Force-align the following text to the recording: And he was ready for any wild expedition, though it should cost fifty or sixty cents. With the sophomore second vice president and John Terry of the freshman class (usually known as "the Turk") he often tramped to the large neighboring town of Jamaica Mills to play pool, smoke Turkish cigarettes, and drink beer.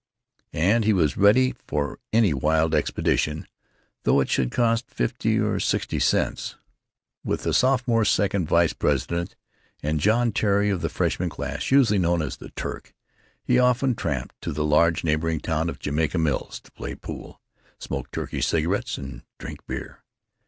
And 0.55 0.83
he 0.83 0.93
was 0.93 1.15
ready 1.15 1.53
for 1.67 1.99
any 2.11 2.33
wild 2.33 2.73
expedition, 2.73 3.45
though 4.01 4.19
it 4.19 4.29
should 4.29 4.49
cost 4.49 4.89
fifty 4.89 5.37
or 5.39 5.59
sixty 5.59 5.99
cents. 5.99 6.55
With 7.23 7.43
the 7.43 7.53
sophomore 7.53 8.03
second 8.03 8.47
vice 8.47 8.73
president 8.73 9.35
and 9.83 9.99
John 9.99 10.31
Terry 10.31 10.71
of 10.71 10.81
the 10.81 10.89
freshman 10.89 11.29
class 11.29 11.69
(usually 11.69 11.99
known 11.99 12.23
as 12.23 12.37
"the 12.37 12.49
Turk") 12.49 12.95
he 13.43 13.59
often 13.59 13.93
tramped 13.93 14.41
to 14.41 14.51
the 14.51 14.65
large 14.65 15.03
neighboring 15.03 15.39
town 15.39 15.69
of 15.69 15.77
Jamaica 15.77 16.17
Mills 16.17 16.59
to 16.61 16.71
play 16.71 16.95
pool, 16.95 17.39
smoke 17.77 18.09
Turkish 18.09 18.47
cigarettes, 18.47 18.97
and 18.97 19.21
drink 19.37 19.67
beer. 19.67 19.99